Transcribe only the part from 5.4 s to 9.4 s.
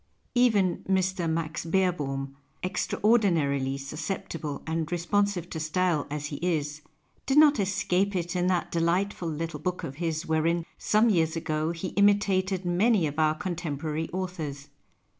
to style as he is, did not escape it in that delightful